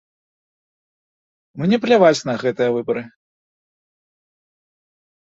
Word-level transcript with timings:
Мне 1.63 1.77
пляваць 1.83 2.25
на 2.29 2.33
гэтыя 2.43 2.69
выбары. 2.77 3.03